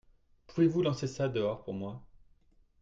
[0.47, 2.01] Pouvez-vous lancer ça dehors pour moi?